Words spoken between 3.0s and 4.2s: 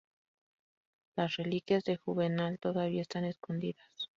están escondidas.